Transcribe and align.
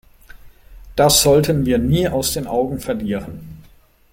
Das 0.95 1.21
sollten 1.21 1.67
wir 1.67 1.77
nie 1.77 2.07
aus 2.09 2.33
den 2.33 2.47
Augen 2.47 2.79
verlieren. 2.79 3.63